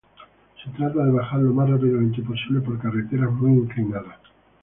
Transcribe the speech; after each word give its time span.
Se 0.65 0.71
trata 0.71 1.05
de 1.05 1.11
bajar 1.11 1.41
lo 1.41 1.53
más 1.53 1.69
rápidamente 1.69 2.23
posible 2.23 2.59
por 2.61 2.79
carreteras 2.79 3.29
muy 3.33 3.51
inclinadas. 3.51 4.17